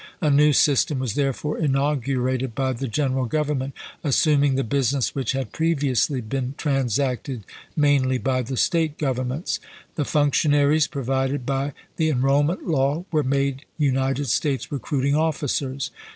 [0.19, 5.51] A new system was therefore inaugurated by the General Government, assuming the business which had
[5.51, 7.43] previously been transacted
[7.75, 9.59] mainly by the State governments.
[9.93, 15.91] The functionaries provided by the enrollment law were made United States recruiting officers.